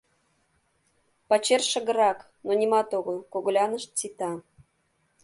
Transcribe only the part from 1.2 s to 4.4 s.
Пачер шыгыррак, но нимат огыл, когылянышт сита.